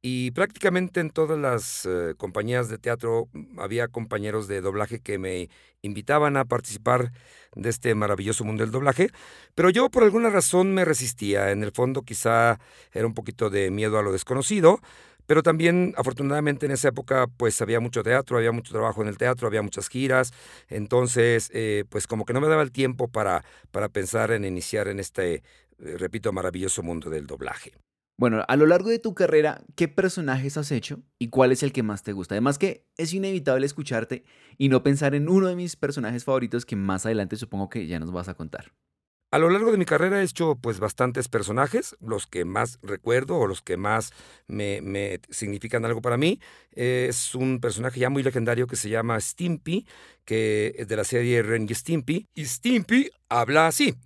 y 0.07 0.33
prácticamente 0.33 1.01
en 1.01 1.09
todas 1.09 1.39
las 1.39 1.87
eh, 1.87 2.13
compañías 2.19 2.69
de 2.69 2.77
teatro 2.77 3.31
mm, 3.33 3.59
había 3.59 3.89
compañeros 3.89 4.47
de 4.49 4.61
doblaje 4.61 5.01
que 5.01 5.17
me 5.17 5.49
invitaban 5.81 6.37
a 6.37 6.45
participar 6.45 7.11
de 7.57 7.71
este 7.71 7.95
maravilloso 7.95 8.45
mundo 8.45 8.65
del 8.65 8.71
doblaje, 8.71 9.09
pero 9.55 9.71
yo 9.71 9.89
por 9.89 10.03
alguna 10.03 10.29
razón 10.29 10.75
me 10.75 10.85
resistía. 10.85 11.53
En 11.53 11.63
el 11.63 11.73
fondo 11.73 12.03
quizá 12.03 12.61
era 12.93 13.07
un 13.07 13.15
poquito 13.15 13.49
de 13.49 13.71
miedo 13.71 13.99
a 13.99 14.03
lo 14.03 14.13
desconocido, 14.13 14.81
pero 15.25 15.43
también, 15.43 15.95
afortunadamente, 15.97 16.67
en 16.67 16.73
esa 16.73 16.89
época, 16.89 17.27
pues 17.39 17.63
había 17.63 17.81
mucho 17.81 18.03
teatro, 18.03 18.37
había 18.37 18.53
mucho 18.53 18.75
trabajo 18.75 19.01
en 19.01 19.09
el 19.09 19.17
teatro, 19.17 19.47
había 19.47 19.63
muchas 19.63 19.89
giras. 19.89 20.33
Entonces, 20.69 21.51
eh, 21.55 21.85
pues 21.89 22.07
como 22.07 22.27
que 22.27 22.35
no 22.35 22.43
me 22.43 22.49
daba 22.49 22.63
el 22.63 22.73
tiempo 22.73 23.09
para, 23.09 23.43
para 23.71 23.89
pensar 23.89 24.33
en 24.33 24.45
iniciar 24.45 24.87
en 24.89 25.01
este, 25.01 25.37
eh, 25.37 25.43
repito, 25.99 26.31
maravilloso 26.31 26.83
mundo 26.83 27.09
del 27.09 27.27
doblaje. 27.27 27.73
Bueno, 28.17 28.45
a 28.47 28.57
lo 28.57 28.67
largo 28.67 28.91
de 28.91 29.01
tu 29.01 29.13
carrera, 29.13 29.65
¿qué 29.75 29.89
personajes 29.89 30.57
has 30.57 30.71
hecho 30.71 31.03
y 31.19 31.29
cuál 31.29 31.51
es 31.51 31.65
el 31.65 31.73
que 31.73 31.83
más 31.83 32.05
te 32.05 32.13
gusta? 32.13 32.35
Además 32.35 32.59
que 32.59 32.87
es 32.97 33.13
inevitable 33.13 33.67
escucharte 33.67 34.25
y 34.57 34.69
no 34.69 34.85
pensar 34.85 35.17
en 35.17 35.29
uno 35.29 35.49
de 35.49 35.57
mis 35.57 35.75
personajes 35.75 36.25
favoritos 36.25 36.65
que 36.65 36.77
más 36.77 37.07
adelante 37.07 37.37
supongo 37.37 37.69
que 37.69 37.89
ya 37.89 37.99
nos 37.99 38.13
vas 38.13 38.29
a 38.29 38.35
contar. 38.35 38.73
A 39.33 39.39
lo 39.39 39.51
largo 39.51 39.73
de 39.73 39.79
mi 39.79 39.85
carrera 39.85 40.21
he 40.21 40.25
hecho 40.25 40.55
pues 40.55 40.79
bastantes 40.79 41.27
personajes, 41.27 41.97
los 42.01 42.29
que 42.29 42.45
más 42.45 42.79
recuerdo 42.85 43.37
o 43.37 43.49
los 43.49 43.63
que 43.63 43.77
más 43.77 44.13
me, 44.47 45.21
significan 45.29 45.85
algo 45.85 46.01
para 46.01 46.17
mí. 46.17 46.39
Es 46.71 47.35
un 47.35 47.59
personaje 47.59 47.99
ya 47.99 48.11
muy 48.11 48.23
legendario 48.23 48.69
que 48.69 48.77
se 48.77 48.91
llama 48.91 49.21
Stimpy, 49.21 49.89
que 50.25 50.77
es 50.79 50.87
de 50.87 50.97
la 50.97 51.03
serie 51.03 51.43
Ren 51.43 51.67
y 51.69 51.75
Stimpy. 51.75 52.29
Y 52.33 52.45
Stimpy 52.45 53.11
habla 53.29 53.67
así. 53.67 53.97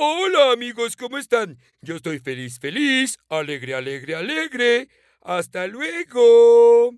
Hola 0.00 0.52
amigos, 0.52 0.94
¿cómo 0.94 1.18
están? 1.18 1.58
Yo 1.80 1.96
estoy 1.96 2.20
feliz, 2.20 2.60
feliz, 2.60 3.18
alegre, 3.28 3.74
alegre, 3.74 4.14
alegre. 4.14 4.88
Hasta 5.22 5.66
luego. 5.66 6.94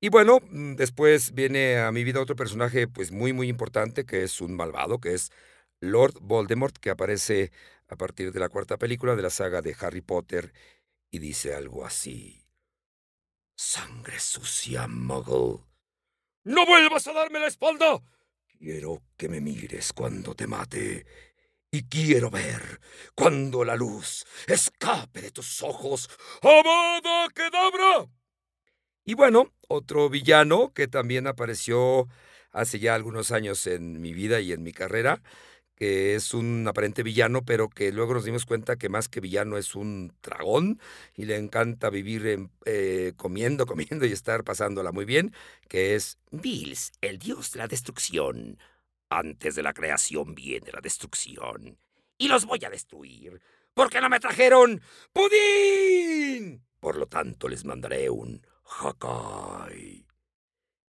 Y 0.00 0.08
bueno, 0.08 0.38
mm, 0.40 0.76
después 0.76 1.34
viene 1.34 1.76
a 1.80 1.92
mi 1.92 2.02
vida 2.02 2.22
otro 2.22 2.34
personaje 2.34 2.88
pues 2.88 3.12
muy 3.12 3.34
muy 3.34 3.48
importante 3.48 4.06
que 4.06 4.22
es 4.22 4.40
un 4.40 4.56
malvado, 4.56 5.00
que 5.00 5.12
es 5.12 5.32
Lord 5.80 6.14
Voldemort, 6.22 6.74
que 6.78 6.88
aparece 6.88 7.52
a 7.88 7.96
partir 7.96 8.32
de 8.32 8.40
la 8.40 8.48
cuarta 8.48 8.78
película 8.78 9.14
de 9.14 9.22
la 9.24 9.30
saga 9.30 9.60
de 9.60 9.76
Harry 9.78 10.00
Potter, 10.00 10.54
y 11.10 11.18
dice 11.18 11.54
algo 11.54 11.84
así. 11.84 12.42
Sangre 13.54 14.18
sucia, 14.18 14.88
muggle. 14.88 15.60
¡No 16.44 16.64
vuelvas 16.64 17.06
a 17.06 17.12
darme 17.12 17.38
la 17.38 17.48
espalda! 17.48 18.02
Quiero 18.58 19.02
que 19.18 19.28
me 19.28 19.42
mires 19.42 19.92
cuando 19.92 20.34
te 20.34 20.46
mate. 20.46 21.04
Y 21.74 21.84
quiero 21.84 22.28
ver 22.28 22.80
cuando 23.14 23.64
la 23.64 23.76
luz 23.76 24.26
escape 24.46 25.22
de 25.22 25.30
tus 25.30 25.62
ojos. 25.62 26.10
¡Amada 26.42 27.28
Kedabra! 27.34 28.10
Y 29.06 29.14
bueno, 29.14 29.54
otro 29.68 30.10
villano 30.10 30.74
que 30.74 30.86
también 30.86 31.26
apareció 31.26 32.08
hace 32.50 32.78
ya 32.78 32.94
algunos 32.94 33.32
años 33.32 33.66
en 33.66 34.02
mi 34.02 34.12
vida 34.12 34.40
y 34.40 34.52
en 34.52 34.62
mi 34.62 34.72
carrera 34.72 35.22
que 35.74 36.14
es 36.14 36.32
un 36.32 36.68
aparente 36.68 37.02
villano, 37.02 37.44
pero 37.44 37.68
que 37.68 37.90
luego 37.90 38.14
nos 38.14 38.24
dimos 38.24 38.46
cuenta 38.46 38.76
que 38.76 38.88
más 38.88 39.08
que 39.08 39.18
villano 39.18 39.58
es 39.58 39.74
un 39.74 40.12
dragón 40.22 40.80
y 41.16 41.24
le 41.24 41.36
encanta 41.36 41.90
vivir 41.90 42.48
eh, 42.66 43.14
comiendo, 43.16 43.66
comiendo 43.66 44.06
y 44.06 44.12
estar 44.12 44.44
pasándola 44.44 44.92
muy 44.92 45.04
bien, 45.04 45.34
que 45.68 45.96
es 45.96 46.18
Bills, 46.30 46.92
el 47.00 47.18
dios 47.18 47.50
de 47.50 47.58
la 47.58 47.66
destrucción. 47.66 48.58
Antes 49.14 49.54
de 49.56 49.62
la 49.62 49.74
creación 49.74 50.34
viene 50.34 50.72
la 50.72 50.80
destrucción. 50.80 51.78
Y 52.16 52.28
los 52.28 52.46
voy 52.46 52.64
a 52.64 52.70
destruir, 52.70 53.42
porque 53.74 54.00
no 54.00 54.08
me 54.08 54.18
trajeron 54.18 54.80
pudín. 55.12 56.64
Por 56.80 56.96
lo 56.96 57.06
tanto, 57.06 57.46
les 57.46 57.64
mandaré 57.66 58.08
un 58.08 58.40
Hakai. 58.64 60.06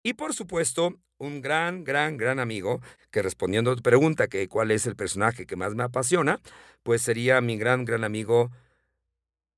Y 0.03 0.13
por 0.13 0.33
supuesto, 0.33 1.01
un 1.17 1.41
gran, 1.41 1.83
gran, 1.83 2.15
gran 2.15 2.39
amigo, 2.39 2.81
que 3.11 3.21
respondiendo 3.21 3.71
a 3.71 3.75
tu 3.75 3.81
pregunta, 3.81 4.29
que 4.29 4.47
cuál 4.47 4.71
es 4.71 4.85
el 4.85 4.95
personaje 4.95 5.45
que 5.45 5.57
más 5.57 5.75
me 5.75 5.83
apasiona, 5.83 6.39
pues 6.81 7.01
sería 7.01 7.41
mi 7.41 7.57
gran, 7.57 7.83
gran 7.83 8.05
amigo 8.05 8.51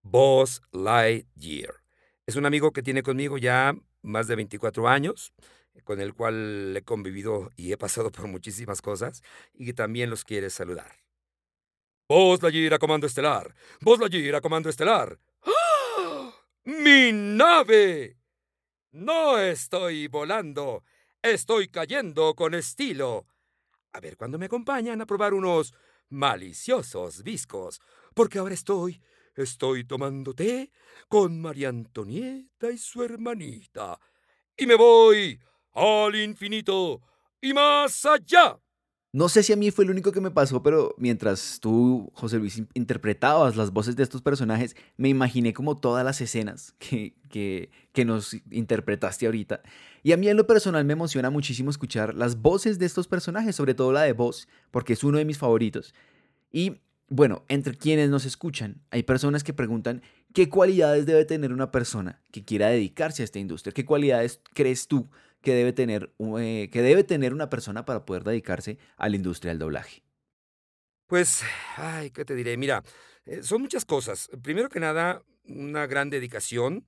Buzz 0.01 0.63
Lightyear. 0.71 1.75
Es 2.25 2.35
un 2.35 2.47
amigo 2.47 2.71
que 2.71 2.81
tiene 2.81 3.03
conmigo 3.03 3.37
ya 3.37 3.75
más 4.01 4.27
de 4.27 4.35
24 4.35 4.87
años, 4.87 5.33
con 5.83 5.99
el 5.99 6.13
cual 6.13 6.75
he 6.75 6.81
convivido 6.83 7.51
y 7.55 7.71
he 7.71 7.77
pasado 7.77 8.11
por 8.11 8.27
muchísimas 8.27 8.81
cosas, 8.81 9.23
y 9.53 9.73
también 9.73 10.09
los 10.09 10.23
quiere 10.23 10.49
saludar. 10.49 11.05
Buzz 12.07 12.41
Lightyear 12.43 12.75
a 12.75 12.79
comando 12.79 13.07
estelar. 13.07 13.55
Buzz 13.81 13.99
Lightyear 13.99 14.35
a 14.35 14.41
comando 14.41 14.69
estelar. 14.69 15.19
¡Ah! 15.43 16.31
¡Mi 16.65 17.11
nave! 17.11 18.17
No 18.91 19.37
estoy 19.39 20.07
volando, 20.07 20.83
estoy 21.21 21.67
cayendo 21.67 22.33
con 22.33 22.53
estilo. 22.53 23.27
A 23.91 23.99
ver 23.99 24.15
cuándo 24.17 24.37
me 24.37 24.45
acompañan 24.45 25.01
a 25.01 25.05
probar 25.05 25.33
unos 25.33 25.73
maliciosos 26.09 27.23
viscos, 27.23 27.81
porque 28.13 28.37
ahora 28.37 28.53
estoy, 28.53 29.01
estoy 29.35 29.83
tomando 29.83 30.33
té 30.33 30.71
con 31.09 31.41
María 31.41 31.69
Antonieta 31.69 32.71
y 32.71 32.77
su 32.77 33.03
hermanita. 33.03 33.99
Y 34.55 34.65
me 34.65 34.75
voy 34.75 35.39
al 35.75 36.15
infinito 36.15 37.01
y 37.41 37.53
más 37.53 38.05
allá. 38.05 38.57
No 39.11 39.29
sé 39.29 39.43
si 39.43 39.53
a 39.53 39.55
mí 39.55 39.71
fue 39.71 39.85
el 39.85 39.91
único 39.91 40.11
que 40.11 40.19
me 40.19 40.31
pasó, 40.31 40.61
pero 40.61 40.93
mientras 40.97 41.59
tú, 41.61 42.11
José 42.15 42.37
Luis, 42.37 42.61
interpretabas 42.73 43.55
las 43.55 43.71
voces 43.71 43.95
de 43.95 44.03
estos 44.03 44.21
personajes, 44.21 44.75
me 44.97 45.07
imaginé 45.07 45.53
como 45.53 45.77
todas 45.77 46.03
las 46.03 46.19
escenas 46.19 46.73
que, 46.79 47.15
que, 47.29 47.69
que, 47.93 48.03
nos 48.03 48.33
interpretaste 48.51 49.25
ahorita. 49.25 49.61
Y 50.03 50.11
a 50.11 50.17
mí 50.17 50.27
en 50.27 50.35
lo 50.35 50.45
personal 50.47 50.83
me 50.83 50.93
emociona 50.93 51.29
muchísimo 51.29 51.69
escuchar 51.69 52.13
las 52.13 52.41
voces 52.41 52.77
de 52.77 52.85
estos 52.87 53.07
personajes, 53.07 53.55
sobre 53.55 53.73
todo 53.73 53.93
la 53.93 54.01
de 54.01 54.11
voz, 54.11 54.49
porque 54.69 54.93
es 54.93 55.03
uno 55.05 55.17
de 55.17 55.23
mis 55.23 55.37
favoritos. 55.37 55.93
Y 56.51 56.81
bueno, 57.07 57.45
entre 57.47 57.77
quienes 57.77 58.09
nos 58.09 58.25
escuchan, 58.25 58.81
hay 58.91 59.03
personas 59.03 59.45
que 59.45 59.53
preguntan 59.53 60.01
qué 60.33 60.49
cualidades 60.49 61.05
debe 61.05 61.23
tener 61.23 61.53
una 61.53 61.71
persona 61.71 62.21
que 62.31 62.43
quiera 62.43 62.67
dedicarse 62.67 63.21
a 63.21 63.25
esta 63.25 63.39
industria. 63.39 63.73
¿Qué 63.73 63.85
cualidades 63.85 64.41
crees 64.53 64.87
tú 64.87 65.07
que 65.45 65.53
debe 65.53 65.71
tener, 65.71 66.13
eh, 66.39 66.69
que 66.73 66.81
debe 66.81 67.05
tener 67.05 67.33
una 67.33 67.49
persona 67.49 67.85
para 67.85 68.03
poder 68.03 68.25
dedicarse 68.25 68.77
a 68.97 69.07
la 69.07 69.15
industria 69.15 69.51
del 69.51 69.59
doblaje? 69.59 70.03
Pues, 71.07 71.43
ay, 71.77 72.09
¿qué 72.09 72.25
te 72.25 72.35
diré? 72.35 72.57
Mira, 72.57 72.83
eh, 73.25 73.43
son 73.43 73.61
muchas 73.61 73.85
cosas. 73.85 74.27
Primero 74.43 74.67
que 74.67 74.81
nada, 74.81 75.23
una 75.45 75.85
gran 75.87 76.09
dedicación, 76.09 76.87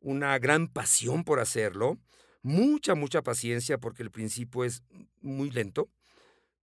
una 0.00 0.38
gran 0.38 0.68
pasión 0.68 1.24
por 1.24 1.40
hacerlo, 1.40 1.98
mucha, 2.42 2.94
mucha 2.94 3.22
paciencia 3.22 3.78
porque 3.78 4.04
el 4.04 4.10
principio 4.10 4.64
es 4.64 4.84
muy 5.20 5.50
lento. 5.50 5.90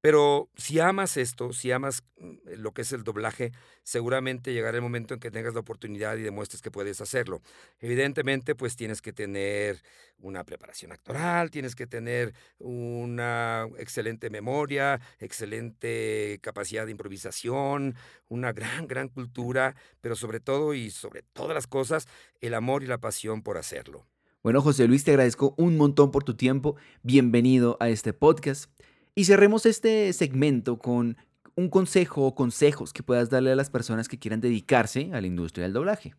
Pero 0.04 0.50
si 0.58 0.82
amas 0.82 1.16
esto, 1.16 1.54
si 1.54 1.72
amas 1.72 2.04
mm, 2.18 2.56
lo 2.58 2.74
que 2.74 2.82
es 2.82 2.92
el 2.92 3.06
doblaje, 3.06 3.54
seguramente 3.84 4.52
llegará 4.52 4.76
el 4.76 4.84
momento 4.84 5.14
en 5.14 5.22
que 5.22 5.32
tengas 5.32 5.54
la 5.54 5.62
oportunidad 5.62 6.18
y 6.18 6.24
demuestres 6.24 6.62
que 6.62 6.72
puedes 6.72 7.00
hacerlo. 7.00 7.42
Evidentemente, 7.80 8.54
pues 8.54 8.76
tienes 8.76 9.02
que 9.02 9.14
tener 9.14 9.82
una 10.18 10.44
preparación 10.44 10.92
actoral, 10.92 11.52
tienes 11.52 11.74
que 11.74 11.88
tener 11.88 12.34
una 12.60 13.66
excelente 13.78 14.30
memoria, 14.30 15.00
excelente 15.20 16.38
capacidad 16.42 16.84
de 16.84 16.92
improvisación, 16.92 17.96
una 18.28 18.52
gran, 18.52 18.88
gran 18.88 19.08
cultura, 19.08 19.74
pero 20.02 20.18
sobre 20.18 20.42
todo 20.42 20.74
y 20.74 20.92
sobre 20.92 21.22
todas 21.32 21.56
las 21.56 21.66
cosas, 21.66 22.10
el 22.42 22.56
amor 22.56 22.84
y 22.84 22.88
la 22.88 22.98
pasión 22.98 23.42
por 23.42 23.58
hacerlo. 23.58 24.06
Bueno, 24.42 24.62
José 24.62 24.86
Luis, 24.86 25.06
te 25.06 25.12
agradezco 25.12 25.56
un 25.58 25.78
montón 25.78 26.12
por 26.12 26.26
tu 26.26 26.36
tiempo. 26.36 26.76
Bienvenido 27.04 27.78
a 27.80 27.88
este 27.88 28.12
podcast. 28.12 28.70
Y 29.16 29.26
cerremos 29.26 29.68
este 29.68 30.12
segmento 30.14 30.80
con 30.80 31.18
un 31.56 31.70
consejo 31.70 32.26
o 32.26 32.34
consejos 32.34 32.94
que 32.94 33.04
puedas 33.04 33.30
darle 33.30 33.52
a 33.52 33.56
las 33.56 33.70
personas 33.70 34.08
que 34.08 34.18
quieran 34.18 34.42
dedicarse 34.42 35.12
a 35.14 35.22
la 35.22 35.28
industria 35.28 35.64
del 35.64 35.74
doblaje. 35.74 36.16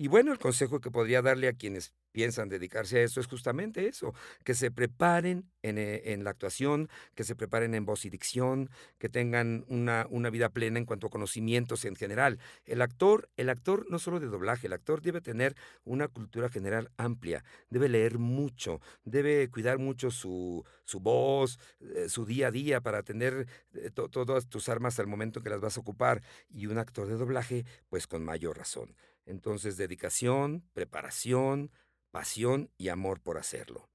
Y 0.00 0.06
bueno, 0.06 0.30
el 0.30 0.38
consejo 0.38 0.80
que 0.80 0.92
podría 0.92 1.22
darle 1.22 1.48
a 1.48 1.54
quienes 1.54 1.92
piensan 2.12 2.48
dedicarse 2.48 3.00
a 3.00 3.02
eso 3.02 3.18
es 3.18 3.26
justamente 3.26 3.88
eso, 3.88 4.14
que 4.44 4.54
se 4.54 4.70
preparen 4.70 5.50
en, 5.62 5.76
eh, 5.76 6.12
en 6.12 6.22
la 6.22 6.30
actuación, 6.30 6.88
que 7.16 7.24
se 7.24 7.34
preparen 7.34 7.74
en 7.74 7.84
voz 7.84 8.04
y 8.04 8.08
dicción, 8.08 8.70
que 8.98 9.08
tengan 9.08 9.64
una, 9.66 10.06
una, 10.08 10.30
vida 10.30 10.50
plena 10.50 10.78
en 10.78 10.84
cuanto 10.84 11.08
a 11.08 11.10
conocimientos 11.10 11.84
en 11.84 11.96
general. 11.96 12.38
El 12.64 12.80
actor, 12.80 13.28
el 13.36 13.50
actor 13.50 13.86
no 13.90 13.98
solo 13.98 14.20
de 14.20 14.28
doblaje, 14.28 14.68
el 14.68 14.72
actor 14.72 15.02
debe 15.02 15.20
tener 15.20 15.56
una 15.82 16.06
cultura 16.06 16.48
general 16.48 16.92
amplia, 16.96 17.42
debe 17.68 17.88
leer 17.88 18.18
mucho, 18.18 18.80
debe 19.02 19.50
cuidar 19.50 19.78
mucho 19.78 20.12
su, 20.12 20.64
su 20.84 21.00
voz, 21.00 21.58
eh, 21.80 22.08
su 22.08 22.24
día 22.24 22.46
a 22.46 22.50
día 22.52 22.80
para 22.80 23.02
tener 23.02 23.48
eh, 23.74 23.90
to, 23.90 24.08
todas 24.08 24.48
tus 24.48 24.68
armas 24.68 25.00
al 25.00 25.08
momento 25.08 25.40
en 25.40 25.42
que 25.42 25.50
las 25.50 25.60
vas 25.60 25.76
a 25.76 25.80
ocupar. 25.80 26.22
Y 26.48 26.66
un 26.66 26.78
actor 26.78 27.08
de 27.08 27.16
doblaje, 27.16 27.64
pues 27.88 28.06
con 28.06 28.24
mayor 28.24 28.56
razón. 28.56 28.94
Entonces, 29.28 29.76
dedicación, 29.76 30.64
preparación, 30.72 31.70
pasión 32.10 32.70
y 32.78 32.88
amor 32.88 33.20
por 33.20 33.38
hacerlo. 33.38 33.88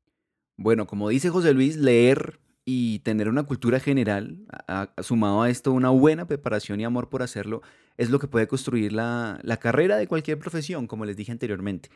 Bueno, 0.55 0.87
como 0.87 1.09
dice 1.09 1.29
José 1.29 1.53
Luis, 1.53 1.75
leer 1.75 2.39
y 2.63 2.99
tener 2.99 3.27
una 3.27 3.43
cultura 3.43 3.79
general, 3.79 4.45
a, 4.67 4.93
a, 4.95 5.03
sumado 5.03 5.41
a 5.41 5.49
esto 5.49 5.71
una 5.71 5.89
buena 5.89 6.27
preparación 6.27 6.79
y 6.79 6.85
amor 6.85 7.09
por 7.09 7.23
hacerlo, 7.23 7.61
es 7.97 8.09
lo 8.09 8.19
que 8.19 8.27
puede 8.27 8.47
construir 8.47 8.93
la, 8.93 9.39
la 9.43 9.57
carrera 9.57 9.97
de 9.97 10.07
cualquier 10.07 10.39
profesión, 10.39 10.87
como 10.87 11.05
les 11.05 11.17
dije 11.17 11.31
anteriormente. 11.31 11.89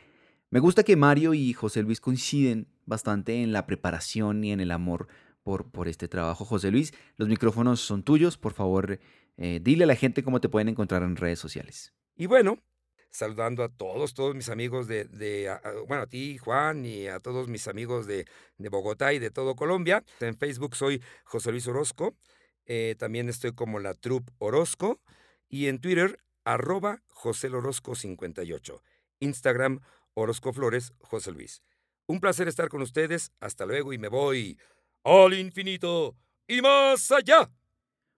Me 0.50 0.60
gusta 0.60 0.84
que 0.84 0.96
Mario 0.96 1.34
y 1.34 1.54
José 1.54 1.84
Luis 1.84 2.02
coinciden 2.02 2.68
bastante 2.86 3.42
en 3.42 3.52
la 3.52 3.66
preparación 3.66 4.44
y 4.44 4.52
en 4.52 4.60
el 4.60 4.72
amor 4.72 5.08
por, 5.44 5.70
por 5.70 5.88
este 5.88 6.08
trabajo. 6.08 6.46
José 6.46 6.72
Luis, 6.72 6.94
los 7.18 7.28
micrófonos 7.28 7.82
son 7.82 8.04
tuyos. 8.04 8.38
Por 8.38 8.54
favor, 8.54 9.00
eh, 9.38 9.60
dile 9.62 9.84
a 9.84 9.88
la 9.88 9.96
gente 9.96 10.24
cómo 10.24 10.42
te 10.42 10.50
pueden 10.50 10.70
encontrar 10.70 11.04
en 11.04 11.16
redes 11.16 11.40
sociales. 11.40 11.94
Y 12.16 12.26
bueno, 12.26 12.60
saludando 13.10 13.64
a 13.64 13.70
todos, 13.70 14.14
todos 14.14 14.36
mis 14.36 14.50
amigos 14.50 14.88
de, 14.88 15.06
de 15.06 15.56
bueno, 15.88 16.04
a 16.04 16.08
ti, 16.08 16.38
Juan, 16.38 16.86
y 16.86 17.08
a 17.08 17.20
todos 17.20 17.48
mis 17.48 17.68
amigos 17.68 18.08
de, 18.08 18.26
de, 18.58 18.70
Bogotá 18.70 19.14
y 19.14 19.20
de 19.20 19.32
todo 19.32 19.56
Colombia. 19.56 20.04
En 20.20 20.38
Facebook 20.38 20.76
soy 20.76 21.02
José 21.24 21.52
Luis 21.52 21.68
Orozco, 21.68 22.16
eh, 22.66 22.96
también 22.98 23.30
estoy 23.30 23.54
como 23.54 23.80
la 23.80 23.94
Trup 23.94 24.30
Orozco, 24.40 25.00
y 25.50 25.68
en 25.68 25.80
Twitter, 25.80 26.20
arroba 26.44 27.02
José 27.08 27.48
Orozco 27.48 27.96
58. 27.96 28.82
Instagram, 29.20 29.82
Orozco 30.14 30.54
Flores, 30.54 30.94
José 31.00 31.32
Luis. 31.32 31.62
Un 32.08 32.20
placer 32.20 32.48
estar 32.48 32.70
con 32.70 32.82
ustedes, 32.82 33.32
hasta 33.40 33.66
luego 33.66 33.94
y 33.94 33.98
me 33.98 34.08
voy 34.08 34.58
al 35.04 35.34
infinito 35.34 36.16
y 36.48 36.62
más 36.62 37.12
allá. 37.12 37.50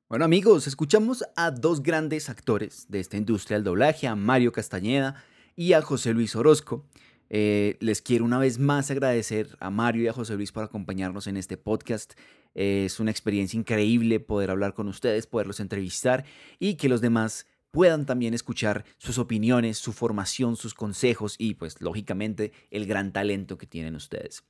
Bueno 0.09 0.25
amigos, 0.25 0.65
escuchamos 0.65 1.23
a 1.35 1.51
dos 1.51 1.83
grandes 1.83 2.31
actores 2.31 2.87
de 2.89 2.99
esta 2.99 3.15
industria 3.15 3.57
del 3.57 3.63
doblaje, 3.63 4.07
a 4.07 4.15
Mario 4.15 4.51
Castañeda 4.51 5.23
y 5.55 5.73
a 5.73 5.83
José 5.83 6.15
Luis 6.15 6.35
Orozco. 6.35 6.83
Eh, 7.29 7.77
les 7.79 8.01
quiero 8.01 8.25
una 8.25 8.39
vez 8.39 8.57
más 8.57 8.89
agradecer 8.89 9.55
a 9.59 9.69
Mario 9.69 10.01
y 10.01 10.07
a 10.07 10.13
José 10.13 10.33
Luis 10.33 10.51
por 10.51 10.63
acompañarnos 10.63 11.27
en 11.27 11.37
este 11.37 11.57
podcast. 11.57 12.13
Eh, 12.55 12.85
es 12.85 12.99
una 12.99 13.11
experiencia 13.11 13.55
increíble 13.55 14.19
poder 14.19 14.49
hablar 14.49 14.73
con 14.73 14.87
ustedes, 14.87 15.27
poderlos 15.27 15.59
entrevistar 15.59 16.25
y 16.57 16.73
que 16.73 16.89
los 16.89 17.01
demás 17.01 17.45
puedan 17.69 18.07
también 18.07 18.33
escuchar 18.33 18.85
sus 18.97 19.19
opiniones, 19.19 19.77
su 19.77 19.93
formación, 19.93 20.55
sus 20.55 20.73
consejos 20.73 21.35
y 21.37 21.53
pues 21.53 21.81
lógicamente 21.81 22.51
el 22.71 22.87
gran 22.87 23.13
talento 23.13 23.59
que 23.59 23.67
tienen 23.67 23.95
ustedes. 23.95 24.43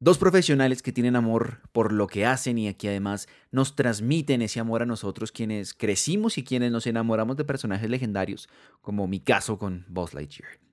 Dos 0.00 0.18
profesionales 0.18 0.82
que 0.82 0.92
tienen 0.92 1.16
amor 1.16 1.60
por 1.72 1.92
lo 1.92 2.06
que 2.08 2.26
hacen 2.26 2.58
y 2.58 2.68
aquí 2.68 2.88
además 2.88 3.28
nos 3.52 3.76
transmiten 3.76 4.42
ese 4.42 4.60
amor 4.60 4.82
a 4.82 4.86
nosotros 4.86 5.32
quienes 5.32 5.72
crecimos 5.72 6.36
y 6.36 6.44
quienes 6.44 6.72
nos 6.72 6.86
enamoramos 6.86 7.36
de 7.36 7.44
personajes 7.44 7.88
legendarios, 7.88 8.48
como 8.82 9.06
mi 9.06 9.20
caso 9.20 9.58
con 9.58 9.86
Buzz 9.88 10.12
Lightyear. 10.12 10.64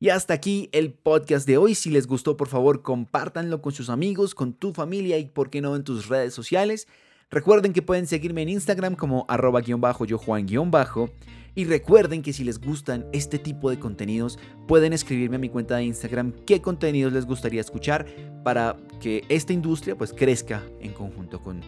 Y 0.00 0.10
hasta 0.10 0.34
aquí 0.34 0.68
el 0.72 0.92
podcast 0.92 1.46
de 1.46 1.58
hoy. 1.58 1.74
Si 1.74 1.90
les 1.90 2.06
gustó, 2.06 2.36
por 2.36 2.46
favor, 2.46 2.82
compártanlo 2.82 3.60
con 3.60 3.72
sus 3.72 3.90
amigos, 3.90 4.34
con 4.34 4.52
tu 4.52 4.72
familia 4.72 5.18
y, 5.18 5.26
por 5.26 5.50
qué 5.50 5.60
no, 5.60 5.74
en 5.74 5.82
tus 5.82 6.06
redes 6.06 6.32
sociales. 6.32 6.86
Recuerden 7.30 7.72
que 7.72 7.82
pueden 7.82 8.06
seguirme 8.06 8.42
en 8.42 8.48
Instagram 8.48 8.94
como 8.94 9.26
arroba 9.28 9.60
guion 9.60 9.80
bajo 9.80 10.04
yo 10.04 10.16
Juan 10.18 10.46
guion 10.46 10.70
bajo. 10.70 11.10
Y 11.54 11.64
recuerden 11.64 12.22
que 12.22 12.32
si 12.32 12.44
les 12.44 12.60
gustan 12.60 13.06
este 13.12 13.38
tipo 13.38 13.68
de 13.68 13.78
contenidos, 13.78 14.38
pueden 14.68 14.92
escribirme 14.92 15.36
a 15.36 15.40
mi 15.40 15.48
cuenta 15.48 15.76
de 15.76 15.84
Instagram 15.84 16.32
qué 16.46 16.62
contenidos 16.62 17.12
les 17.12 17.26
gustaría 17.26 17.60
escuchar 17.60 18.06
para 18.44 18.76
que 19.00 19.24
esta 19.28 19.52
industria 19.52 19.96
pues 19.96 20.12
crezca 20.12 20.62
en 20.80 20.92
conjunto 20.92 21.42
con, 21.42 21.60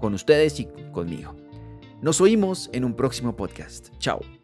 con 0.00 0.12
ustedes 0.12 0.58
y 0.60 0.68
conmigo. 0.92 1.36
Nos 2.02 2.20
oímos 2.20 2.68
en 2.72 2.84
un 2.84 2.94
próximo 2.94 3.36
podcast. 3.36 3.88
Chao. 3.98 4.37